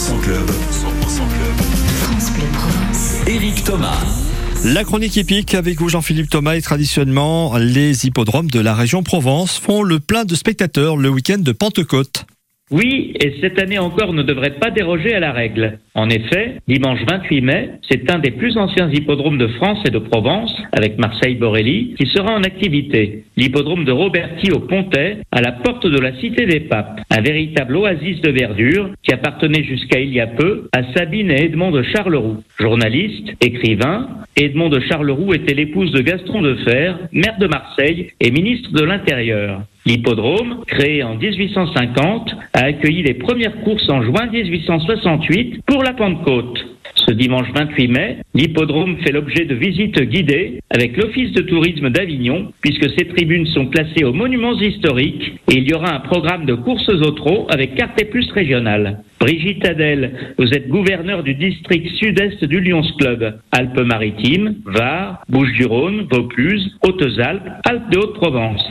100% 0.00 0.18
club. 0.22 0.48
100% 0.48 0.52
club. 1.28 1.56
France 2.00 2.32
Bleu 2.32 2.46
Provence. 2.54 3.16
Éric 3.26 3.64
Thomas. 3.64 3.98
La 4.64 4.82
chronique 4.82 5.18
épique 5.18 5.54
avec 5.54 5.78
vous 5.78 5.90
Jean-Philippe 5.90 6.30
Thomas 6.30 6.56
et 6.56 6.62
traditionnellement 6.62 7.58
les 7.58 8.06
hippodromes 8.06 8.50
de 8.50 8.60
la 8.60 8.74
région 8.74 9.02
Provence 9.02 9.58
font 9.58 9.82
le 9.82 10.00
plein 10.00 10.24
de 10.24 10.34
spectateurs 10.34 10.96
le 10.96 11.10
week-end 11.10 11.36
de 11.36 11.52
Pentecôte. 11.52 12.24
Oui, 12.72 13.14
et 13.20 13.34
cette 13.40 13.60
année 13.60 13.80
encore 13.80 14.12
ne 14.12 14.22
devrait 14.22 14.58
pas 14.60 14.70
déroger 14.70 15.12
à 15.12 15.18
la 15.18 15.32
règle. 15.32 15.78
En 15.96 16.08
effet, 16.08 16.58
dimanche 16.68 17.00
28 17.08 17.40
mai, 17.40 17.70
c'est 17.90 18.08
un 18.12 18.20
des 18.20 18.30
plus 18.30 18.56
anciens 18.56 18.88
hippodromes 18.88 19.38
de 19.38 19.48
France 19.48 19.80
et 19.88 19.90
de 19.90 19.98
Provence, 19.98 20.54
avec 20.70 20.96
Marseille-Borelli, 20.96 21.96
qui 21.98 22.06
sera 22.06 22.32
en 22.32 22.44
activité. 22.44 23.24
L'hippodrome 23.36 23.84
de 23.84 23.90
Roberti 23.90 24.52
au 24.52 24.60
Pontet, 24.60 25.18
à 25.32 25.40
la 25.40 25.50
porte 25.50 25.84
de 25.84 25.98
la 25.98 26.14
Cité 26.20 26.46
des 26.46 26.60
Papes. 26.60 27.00
Un 27.10 27.22
véritable 27.22 27.76
oasis 27.76 28.20
de 28.20 28.30
verdure 28.30 28.90
qui 29.02 29.12
appartenait 29.12 29.64
jusqu'à 29.64 29.98
il 29.98 30.14
y 30.14 30.20
a 30.20 30.28
peu 30.28 30.68
à 30.72 30.84
Sabine 30.94 31.32
et 31.32 31.46
Edmond 31.46 31.72
de 31.72 31.82
Charleroux. 31.82 32.36
Journaliste, 32.60 33.32
écrivain, 33.40 34.08
Edmond 34.36 34.68
de 34.68 34.78
Charleroux 34.80 35.34
était 35.34 35.54
l'épouse 35.54 35.90
de 35.90 36.02
Gaston 36.02 36.40
de 36.40 36.54
Fer, 36.54 36.98
maire 37.10 37.38
de 37.40 37.48
Marseille 37.48 38.12
et 38.20 38.30
ministre 38.30 38.70
de 38.72 38.84
l'Intérieur. 38.84 39.62
L'hippodrome, 39.86 40.62
créé 40.66 41.02
en 41.02 41.16
1850, 41.16 42.36
a 42.52 42.64
accueilli 42.64 43.02
les 43.02 43.14
premières 43.14 43.60
courses 43.62 43.88
en 43.88 44.02
juin 44.02 44.26
1868 44.26 45.62
pour 45.66 45.82
la 45.82 45.94
Pentecôte. 45.94 46.66
Ce 47.06 47.12
dimanche 47.12 47.48
28 47.54 47.88
mai, 47.88 48.18
l'hippodrome 48.34 48.98
fait 48.98 49.12
l'objet 49.12 49.46
de 49.46 49.54
visites 49.54 50.00
guidées 50.02 50.60
avec 50.68 50.98
l'Office 50.98 51.32
de 51.32 51.42
tourisme 51.42 51.88
d'Avignon, 51.88 52.52
puisque 52.60 52.90
ces 52.90 53.06
tribunes 53.06 53.46
sont 53.46 53.66
classées 53.66 54.04
aux 54.04 54.12
monuments 54.12 54.58
historiques 54.58 55.32
et 55.50 55.56
il 55.56 55.68
y 55.68 55.72
aura 55.72 55.94
un 55.94 56.00
programme 56.00 56.44
de 56.44 56.54
courses 56.54 56.88
au 56.88 57.10
trot 57.12 57.46
avec 57.48 57.74
carte 57.74 58.00
et 58.02 58.04
plus 58.04 58.30
régionale. 58.32 59.02
Brigitte 59.20 59.68
Adel, 59.68 60.34
vous 60.38 60.48
êtes 60.54 60.68
gouverneur 60.68 61.22
du 61.22 61.34
district 61.34 61.86
sud-est 61.96 62.42
du 62.42 62.58
Lyons 62.58 62.80
Club, 62.98 63.38
Alpes-Maritimes, 63.52 64.54
Var, 64.64 65.22
Bouches-du-Rhône, 65.28 66.06
Vaucluse, 66.10 66.74
Hautes-Alpes, 66.82 67.46
Alpes 67.68 67.90
de 67.90 67.98
Haute-Provence. 67.98 68.66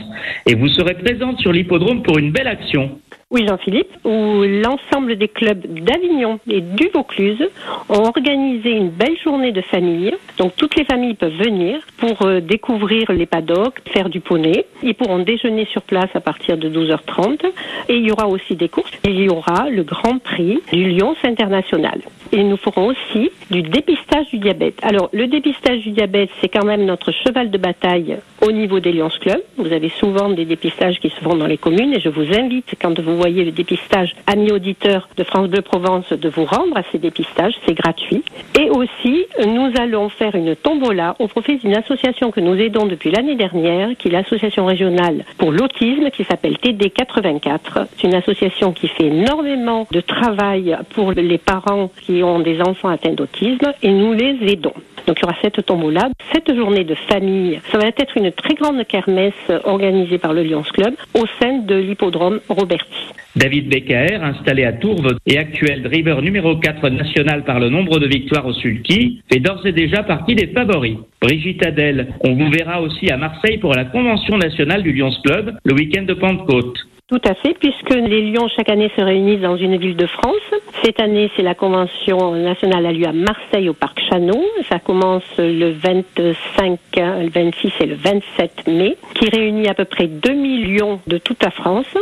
Et 0.48 0.56
vous 0.56 0.66
serez 0.66 0.94
présente 0.94 1.38
sur 1.38 1.52
l'hippodrome 1.52 2.02
pour 2.02 2.18
une 2.18 2.32
belle 2.32 2.48
action. 2.48 2.98
Oui, 3.32 3.46
Jean-Philippe, 3.46 3.92
où 4.04 4.42
l'ensemble 4.42 5.14
des 5.14 5.28
clubs 5.28 5.64
d'Avignon 5.64 6.40
et 6.50 6.60
du 6.60 6.88
Vaucluse 6.92 7.48
ont 7.88 8.02
organisé 8.02 8.72
une 8.72 8.88
belle 8.88 9.16
journée 9.22 9.52
de 9.52 9.60
famille. 9.60 10.12
Donc 10.36 10.56
toutes 10.56 10.74
les 10.74 10.84
familles 10.84 11.14
peuvent 11.14 11.36
venir 11.36 11.78
pour 11.98 12.22
euh, 12.22 12.40
découvrir 12.40 13.12
les 13.12 13.26
paddocks, 13.26 13.82
faire 13.86 14.08
du 14.08 14.18
poney. 14.18 14.66
Ils 14.82 14.96
pourront 14.96 15.20
déjeuner 15.20 15.64
sur 15.66 15.82
place 15.82 16.10
à 16.14 16.20
partir 16.20 16.58
de 16.58 16.68
12h30 16.68 17.46
et 17.88 17.94
il 17.98 18.04
y 18.04 18.10
aura 18.10 18.26
aussi 18.26 18.56
des 18.56 18.68
courses. 18.68 18.90
Il 19.04 19.20
y 19.20 19.28
aura 19.28 19.70
le 19.70 19.84
Grand 19.84 20.18
Prix 20.18 20.58
du 20.72 20.90
Lyons 20.90 21.14
International. 21.22 22.00
Et 22.32 22.42
nous 22.42 22.56
ferons 22.56 22.86
aussi 22.86 23.30
du 23.50 23.62
dépistage 23.62 24.28
du 24.30 24.38
diabète. 24.38 24.78
Alors 24.82 25.08
le 25.12 25.28
dépistage 25.28 25.80
du 25.82 25.90
diabète, 25.90 26.30
c'est 26.40 26.48
quand 26.48 26.64
même 26.64 26.84
notre 26.84 27.12
cheval 27.12 27.50
de 27.50 27.58
bataille 27.58 28.16
au 28.40 28.50
niveau 28.50 28.80
des 28.80 28.92
Lyons 28.92 29.08
Club. 29.20 29.40
Vous 29.56 29.72
avez 29.72 29.88
souvent 29.88 30.30
des 30.30 30.44
dépistages 30.44 30.98
qui 30.98 31.10
se 31.10 31.20
font 31.20 31.36
dans 31.36 31.46
les 31.46 31.58
communes 31.58 31.92
et 31.92 32.00
je 32.00 32.08
vous 32.08 32.32
invite 32.32 32.74
quand 32.80 32.98
vous 32.98 33.19
voyez 33.20 33.44
le 33.44 33.52
dépistage, 33.52 34.14
amis 34.26 34.50
auditeurs 34.50 35.08
de 35.16 35.24
France 35.24 35.48
Bleu 35.48 35.60
Provence, 35.60 36.10
de 36.10 36.28
vous 36.28 36.46
rendre 36.46 36.76
à 36.76 36.82
ces 36.90 36.98
dépistages, 36.98 37.54
c'est 37.66 37.74
gratuit. 37.74 38.22
Et 38.58 38.70
aussi, 38.70 39.26
nous 39.46 39.70
allons 39.78 40.08
faire 40.08 40.34
une 40.34 40.56
tombola 40.56 41.16
au 41.18 41.28
profit 41.28 41.58
d'une 41.58 41.76
association 41.76 42.30
que 42.30 42.40
nous 42.40 42.54
aidons 42.54 42.86
depuis 42.86 43.10
l'année 43.10 43.36
dernière, 43.36 43.90
qui 43.98 44.08
est 44.08 44.10
l'association 44.10 44.64
régionale 44.64 45.24
pour 45.36 45.52
l'autisme, 45.52 46.10
qui 46.10 46.24
s'appelle 46.24 46.54
TD84. 46.54 47.86
C'est 47.96 48.06
une 48.06 48.14
association 48.14 48.72
qui 48.72 48.88
fait 48.88 49.06
énormément 49.06 49.86
de 49.90 50.00
travail 50.00 50.76
pour 50.94 51.12
les 51.12 51.38
parents 51.38 51.90
qui 52.00 52.22
ont 52.22 52.40
des 52.40 52.60
enfants 52.62 52.88
atteints 52.88 53.12
d'autisme 53.12 53.72
et 53.82 53.92
nous 53.92 54.14
les 54.14 54.38
aidons. 54.50 54.74
Donc 55.06 55.18
il 55.18 55.22
y 55.22 55.24
aura 55.24 55.36
cette 55.42 55.64
tombola, 55.64 56.08
cette 56.32 56.54
journée 56.54 56.84
de 56.84 56.94
famille. 56.94 57.60
Ça 57.70 57.78
va 57.78 57.88
être 57.88 58.16
une 58.16 58.32
très 58.32 58.54
grande 58.54 58.84
kermesse 58.86 59.32
organisée 59.64 60.18
par 60.18 60.32
le 60.32 60.42
Lions 60.42 60.62
Club 60.62 60.94
au 61.14 61.24
sein 61.40 61.58
de 61.58 61.76
l'hippodrome 61.76 62.40
Roberti. 62.48 63.12
David 63.36 63.68
Becker, 63.68 64.18
installé 64.22 64.64
à 64.64 64.72
Tourves 64.72 65.16
et 65.26 65.38
actuel 65.38 65.82
driver 65.82 66.20
numéro 66.20 66.56
4 66.56 66.88
national 66.88 67.44
par 67.44 67.60
le 67.60 67.68
nombre 67.68 68.00
de 68.00 68.06
victoires 68.06 68.46
au 68.46 68.52
sulky, 68.52 69.22
fait 69.32 69.38
d'ores 69.38 69.64
et 69.66 69.72
déjà 69.72 70.02
partie 70.02 70.34
des 70.34 70.48
favoris. 70.48 70.96
Brigitte 71.20 71.64
Adel, 71.64 72.08
on 72.24 72.34
vous 72.34 72.50
verra 72.50 72.80
aussi 72.80 73.10
à 73.10 73.16
Marseille 73.16 73.58
pour 73.58 73.74
la 73.74 73.84
convention 73.84 74.36
nationale 74.36 74.82
du 74.82 74.92
Lions 74.92 75.12
Club 75.24 75.56
le 75.64 75.74
week-end 75.74 76.02
de 76.02 76.14
Pentecôte. 76.14 76.78
Tout 77.10 77.20
à 77.24 77.34
fait, 77.34 77.54
puisque 77.58 77.90
les 77.90 78.22
Lions 78.30 78.46
chaque 78.54 78.68
année 78.68 78.88
se 78.96 79.00
réunissent 79.00 79.40
dans 79.40 79.56
une 79.56 79.76
ville 79.78 79.96
de 79.96 80.06
France. 80.06 80.36
Cette 80.84 81.00
année, 81.00 81.28
c'est 81.34 81.42
la 81.42 81.56
convention 81.56 82.36
nationale 82.36 82.86
a 82.86 82.92
lieu 82.92 83.08
à 83.08 83.12
Marseille 83.12 83.68
au 83.68 83.72
parc 83.72 84.00
Chanon. 84.08 84.40
Ça 84.68 84.78
commence 84.78 85.24
le 85.36 85.70
25, 85.70 86.78
le 86.96 87.28
26 87.28 87.72
et 87.80 87.86
le 87.86 87.96
27 87.96 88.68
mai, 88.68 88.96
qui 89.14 89.28
réunit 89.28 89.66
à 89.66 89.74
peu 89.74 89.86
près 89.86 90.06
2 90.06 90.32
millions 90.34 91.00
de 91.08 91.18
toute 91.18 91.42
la 91.42 91.50
France. 91.50 91.92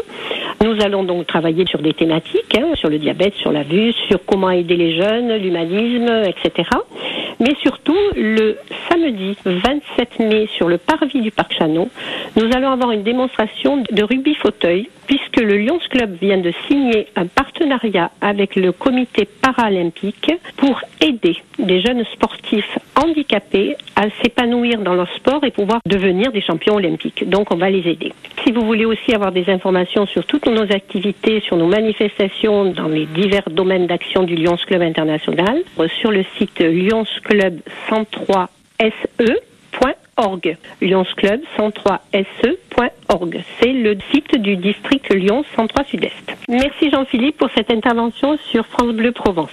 Nous 0.62 0.78
allons 0.82 1.04
donc 1.04 1.26
travailler 1.26 1.64
sur 1.64 1.80
des 1.80 1.94
thématiques, 1.94 2.58
hein, 2.58 2.74
sur 2.74 2.90
le 2.90 2.98
diabète, 2.98 3.32
sur 3.36 3.50
la 3.50 3.62
vue, 3.62 3.94
sur 4.08 4.22
comment 4.26 4.50
aider 4.50 4.76
les 4.76 4.94
jeunes, 4.94 5.36
l'humanisme, 5.36 6.22
etc. 6.26 6.68
Mais 7.40 7.54
surtout, 7.62 7.96
le 8.14 8.58
samedi 8.98 9.36
27 9.44 10.18
mai, 10.20 10.48
sur 10.56 10.68
le 10.68 10.78
parvis 10.78 11.20
du 11.20 11.30
Parc 11.30 11.52
Chanon, 11.52 11.88
nous 12.36 12.48
allons 12.54 12.70
avoir 12.70 12.90
une 12.90 13.02
démonstration 13.02 13.82
de 13.90 14.02
rugby 14.02 14.34
fauteuil, 14.34 14.88
puisque 15.06 15.40
le 15.40 15.56
Lions 15.56 15.78
Club 15.90 16.16
vient 16.20 16.38
de 16.38 16.52
signer 16.66 17.06
un 17.16 17.26
partenariat 17.26 18.10
avec 18.20 18.56
le 18.56 18.72
comité 18.72 19.26
paralympique 19.26 20.32
pour 20.56 20.80
aider 21.00 21.36
des 21.58 21.80
jeunes 21.80 22.04
sportifs 22.12 22.78
handicapés 22.96 23.76
à 23.94 24.06
s'épanouir 24.22 24.80
dans 24.80 24.94
leur 24.94 25.12
sport 25.14 25.44
et 25.44 25.50
pouvoir 25.50 25.80
devenir 25.86 26.32
des 26.32 26.40
champions 26.40 26.74
olympiques. 26.74 27.28
Donc, 27.28 27.52
on 27.52 27.56
va 27.56 27.70
les 27.70 27.88
aider. 27.88 28.12
Si 28.44 28.52
vous 28.52 28.64
voulez 28.64 28.84
aussi 28.84 29.14
avoir 29.14 29.32
des 29.32 29.48
informations 29.48 30.06
sur 30.06 30.24
toutes 30.26 30.46
nos 30.46 30.72
activités, 30.72 31.40
sur 31.40 31.56
nos 31.56 31.68
manifestations 31.68 32.72
dans 32.72 32.88
les 32.88 33.06
divers 33.06 33.48
domaines 33.50 33.86
d'action 33.86 34.24
du 34.24 34.34
Lions 34.34 34.56
Club 34.66 34.82
International, 34.82 35.62
sur 36.00 36.10
le 36.10 36.24
site 36.36 36.60
lionsclub 36.60 37.60
103 37.88 38.48
se.org. 38.80 40.56
Lyons 40.80 41.06
Club 41.16 41.40
103se.org. 41.58 43.42
C'est 43.60 43.72
le 43.72 43.96
site 44.12 44.40
du 44.40 44.56
district 44.56 45.12
Lyon 45.12 45.44
103 45.56 45.84
Sud-Est. 45.84 46.36
Merci 46.48 46.90
Jean-Philippe 46.90 47.38
pour 47.38 47.50
cette 47.54 47.70
intervention 47.70 48.36
sur 48.50 48.66
France 48.66 48.92
Bleu 48.94 49.12
Provence. 49.12 49.50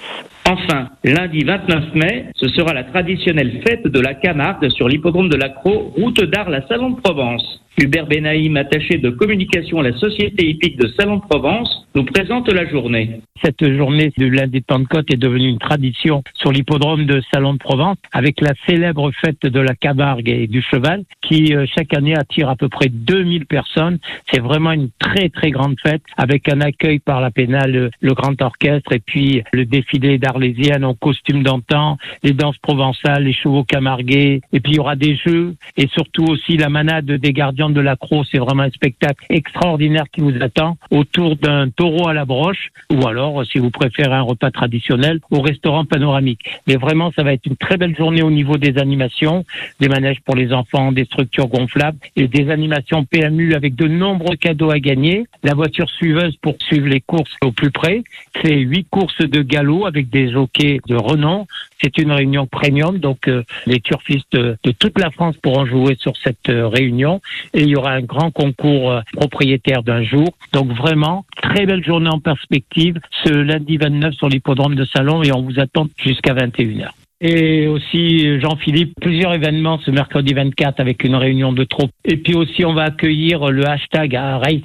Enfin, 0.47 0.89
lundi 1.03 1.43
29 1.43 1.95
mai, 1.95 2.25
ce 2.35 2.47
sera 2.49 2.73
la 2.73 2.83
traditionnelle 2.83 3.63
fête 3.67 3.87
de 3.87 3.99
la 3.99 4.13
Camargue 4.13 4.69
sur 4.69 4.87
l'hippodrome 4.87 5.29
de 5.29 5.37
l'Accro, 5.37 5.93
route 5.97 6.23
d'Arles 6.23 6.55
à 6.55 6.67
Salon 6.67 6.91
de 6.91 7.01
Provence. 7.01 7.64
Hubert 7.77 8.07
Benaïm, 8.07 8.55
attaché 8.57 8.97
de 8.97 9.09
communication 9.09 9.79
à 9.79 9.83
la 9.83 9.97
Société 9.97 10.47
hippique 10.47 10.77
de 10.77 10.87
Salon 10.97 11.17
de 11.17 11.21
Provence, 11.21 11.87
nous 11.93 12.05
présente 12.05 12.51
la 12.51 12.67
journée. 12.69 13.21
Cette 13.43 13.65
journée 13.75 14.11
de 14.17 14.25
lundi 14.27 14.61
de 14.61 14.65
Pentecôte 14.65 15.13
est 15.13 15.17
devenue 15.17 15.49
une 15.49 15.59
tradition 15.59 16.23
sur 16.35 16.51
l'hippodrome 16.51 17.05
de 17.05 17.21
Salon 17.33 17.53
de 17.53 17.59
Provence 17.59 17.97
avec 18.13 18.39
la 18.41 18.53
célèbre 18.67 19.11
fête 19.11 19.45
de 19.45 19.59
la 19.59 19.75
Camargue 19.75 20.29
et 20.29 20.47
du 20.47 20.61
cheval 20.61 21.03
qui 21.21 21.53
euh, 21.53 21.65
chaque 21.65 21.93
année 21.93 22.15
attire 22.15 22.49
à 22.49 22.55
peu 22.55 22.69
près 22.69 22.87
2000 22.89 23.45
personnes. 23.45 23.99
C'est 24.31 24.39
vraiment 24.39 24.71
une 24.71 24.89
très 24.99 25.29
très 25.29 25.51
grande 25.51 25.75
fête 25.81 26.01
avec 26.17 26.51
un 26.51 26.61
accueil 26.61 26.99
par 26.99 27.19
la 27.19 27.31
pénale, 27.31 27.91
le 27.99 28.13
grand 28.13 28.41
orchestre 28.41 28.93
et 28.93 28.99
puis 28.99 29.43
le 29.51 29.65
défilé 29.65 30.17
d'Arlésienne 30.17 30.85
en 30.85 30.93
costume 30.93 31.43
d'antan, 31.43 31.97
les 32.23 32.33
danses 32.33 32.57
provençales, 32.59 33.23
les 33.23 33.33
chevaux 33.33 33.63
camargués 33.63 34.41
et 34.53 34.59
puis 34.59 34.73
il 34.73 34.75
y 34.77 34.79
aura 34.79 34.95
des 34.95 35.17
jeux 35.17 35.55
et 35.77 35.87
surtout 35.87 36.25
aussi 36.25 36.57
la 36.57 36.69
manade 36.69 37.05
des 37.05 37.33
gardiens 37.33 37.64
de 37.73 37.81
la 37.81 37.95
Croix. 37.95 38.23
C'est 38.31 38.37
vraiment 38.37 38.63
un 38.63 38.69
spectacle 38.69 39.25
extraordinaire 39.29 40.05
qui 40.11 40.21
vous 40.21 40.33
attend 40.41 40.77
autour 40.91 41.35
d'un 41.35 41.69
taureau 41.69 42.07
à 42.07 42.13
la 42.13 42.25
broche 42.25 42.71
ou 42.91 43.07
alors, 43.07 43.45
si 43.45 43.59
vous 43.59 43.71
préférez 43.71 44.13
un 44.13 44.21
repas 44.21 44.51
traditionnel, 44.51 45.19
au 45.31 45.41
restaurant 45.41 45.85
panoramique. 45.85 46.41
Mais 46.67 46.75
vraiment, 46.75 47.11
ça 47.15 47.23
va 47.23 47.33
être 47.33 47.45
une 47.45 47.57
très 47.57 47.77
belle 47.77 47.95
journée 47.95 48.21
au 48.21 48.31
niveau 48.31 48.57
des 48.57 48.77
animations, 48.77 49.45
des 49.79 49.87
manèges 49.87 50.21
pour 50.21 50.35
les 50.35 50.53
enfants, 50.53 50.91
des 50.91 51.05
structures 51.05 51.47
gonflables 51.47 51.97
et 52.15 52.27
des 52.27 52.49
animations 52.49 53.05
PMU 53.05 53.53
avec 53.53 53.75
de 53.75 53.87
nombreux 53.87 54.35
cadeaux 54.35 54.71
à 54.71 54.79
gagner. 54.79 55.25
La 55.43 55.53
voiture 55.53 55.89
suiveuse 55.89 56.35
pour 56.37 56.55
suivre 56.59 56.87
les 56.87 57.01
courses 57.01 57.35
au 57.43 57.51
plus 57.51 57.71
près. 57.71 58.03
C'est 58.41 58.55
huit 58.55 58.87
courses 58.89 59.17
de 59.21 59.41
galop 59.41 59.85
avec 59.85 60.09
des 60.09 60.31
jockeys 60.31 60.81
de 60.87 60.95
renom. 60.95 61.47
C'est 61.81 61.97
une 61.97 62.11
réunion 62.11 62.47
premium, 62.47 62.99
donc 62.99 63.27
euh, 63.27 63.43
les 63.65 63.79
turfistes 63.79 64.35
de 64.35 64.71
toute 64.79 64.97
la 64.97 65.11
France 65.11 65.35
pourront 65.37 65.65
jouer 65.65 65.95
sur 65.99 66.15
cette 66.17 66.49
euh, 66.49 66.67
réunion 66.67 67.21
et 67.55 67.63
il 67.63 67.69
y 67.69 67.75
aura 67.75 67.93
un 67.93 68.01
grand 68.01 68.31
concours 68.31 68.91
euh, 68.91 69.01
propriétaire 69.13 69.81
d'un 69.81 70.03
jour. 70.03 70.27
Donc 70.53 70.71
vraiment, 70.73 71.25
très 71.41 71.65
belle 71.65 71.83
journée 71.83 72.09
en 72.09 72.19
perspective 72.19 72.99
ce 73.23 73.31
lundi 73.33 73.77
29 73.77 74.13
sur 74.13 74.29
l'hippodrome 74.29 74.75
de 74.75 74.85
Salon 74.85 75.23
et 75.23 75.31
on 75.31 75.41
vous 75.41 75.59
attend 75.59 75.87
jusqu'à 75.97 76.33
21h. 76.33 76.89
Et 77.21 77.67
aussi, 77.67 78.39
Jean-Philippe, 78.41 78.93
plusieurs 79.01 79.33
événements 79.33 79.79
ce 79.79 79.89
mercredi 79.89 80.33
24 80.33 80.81
avec 80.81 81.03
une 81.05 81.15
réunion 81.15 81.53
de 81.53 81.63
troupes. 81.63 81.91
Et 82.03 82.17
puis 82.17 82.35
aussi, 82.35 82.65
on 82.65 82.73
va 82.73 82.83
accueillir 82.83 83.51
le 83.51 83.65
hashtag 83.65 84.15
à 84.17 84.37
Race 84.37 84.61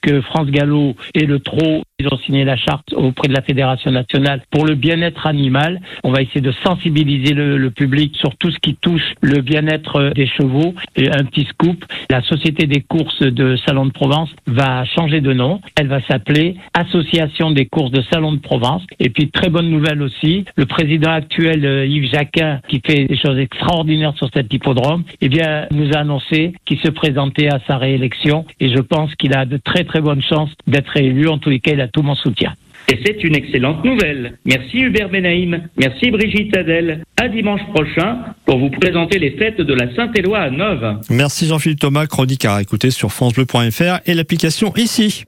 que 0.00 0.20
France 0.20 0.46
Gallo 0.46 0.94
et 1.14 1.26
le 1.26 1.40
Trot 1.40 1.82
Ils 2.02 2.12
ont 2.12 2.18
signé 2.18 2.44
la 2.44 2.56
charte 2.56 2.92
auprès 2.94 3.28
de 3.28 3.32
la 3.32 3.42
Fédération 3.42 3.92
nationale 3.92 4.42
pour 4.50 4.66
le 4.66 4.74
bien-être 4.74 5.24
animal. 5.24 5.80
On 6.02 6.10
va 6.10 6.20
essayer 6.20 6.40
de 6.40 6.50
sensibiliser 6.64 7.32
le, 7.32 7.56
le 7.56 7.70
public 7.70 8.16
sur 8.16 8.34
tout 8.38 8.50
ce 8.50 8.58
qui 8.58 8.74
touche 8.74 9.14
le 9.20 9.40
bien-être 9.40 10.10
des 10.12 10.26
chevaux. 10.26 10.74
Et 10.96 11.08
un 11.08 11.24
petit 11.24 11.44
scoop, 11.44 11.84
la 12.10 12.20
Société 12.22 12.66
des 12.66 12.80
courses 12.80 13.22
de 13.22 13.54
Salon 13.54 13.86
de 13.86 13.92
Provence 13.92 14.30
va 14.48 14.84
changer 14.84 15.20
de 15.20 15.32
nom. 15.32 15.60
Elle 15.78 15.86
va 15.86 16.00
s'appeler 16.02 16.56
Association 16.74 17.52
des 17.52 17.66
courses 17.66 17.92
de 17.92 18.02
Salon 18.10 18.32
de 18.32 18.40
Provence. 18.40 18.82
Et 18.98 19.10
puis, 19.10 19.30
très 19.30 19.48
bonne 19.48 19.70
nouvelle 19.70 20.02
aussi, 20.02 20.44
le 20.56 20.66
président 20.66 21.12
actuel 21.12 21.64
euh, 21.64 21.86
Yves 21.86 22.10
Jacquin, 22.10 22.60
qui 22.66 22.82
fait 22.84 23.04
des 23.04 23.16
choses 23.16 23.38
extraordinaires 23.38 24.14
sur 24.16 24.28
cet 24.34 24.52
hippodrome, 24.52 25.04
eh 25.20 25.28
bien, 25.28 25.68
nous 25.70 25.92
a 25.94 25.98
annoncé 25.98 26.52
qu'il 26.64 26.80
se 26.80 26.90
présentait 26.90 27.46
à 27.46 27.60
sa 27.68 27.76
réélection. 27.76 28.44
Et 28.58 28.70
je 28.74 28.80
pense 28.80 29.14
qu'il 29.14 29.36
a 29.36 29.44
de 29.44 29.56
très 29.56 29.84
très 29.84 30.00
bonnes 30.00 30.22
chances 30.22 30.50
d'être 30.66 30.96
élu. 30.96 31.28
En 31.28 31.38
tous 31.38 31.50
les 31.50 31.60
cas, 31.60 31.72
il 31.74 31.80
a 31.80 31.91
tout 31.92 32.02
mon 32.02 32.14
soutien. 32.14 32.54
Et 32.88 32.98
c'est 33.04 33.22
une 33.22 33.36
excellente 33.36 33.84
nouvelle. 33.84 34.38
Merci 34.44 34.80
Hubert 34.80 35.08
Benaïm. 35.08 35.68
Merci 35.76 36.10
Brigitte 36.10 36.56
Adel. 36.56 37.04
À 37.20 37.28
dimanche 37.28 37.60
prochain 37.74 38.18
pour 38.44 38.58
vous 38.58 38.70
présenter 38.70 39.18
les 39.18 39.30
fêtes 39.32 39.60
de 39.60 39.74
la 39.74 39.94
Saint-Éloi 39.94 40.38
à 40.38 40.50
Neuve. 40.50 40.98
Merci 41.08 41.46
Jean-Philippe 41.46 41.80
Thomas, 41.80 42.06
chronique 42.06 42.44
à 42.44 42.60
écouter 42.60 42.90
sur 42.90 43.12
FranceBleu.fr 43.12 44.00
et 44.06 44.14
l'application 44.14 44.72
ici. 44.76 45.20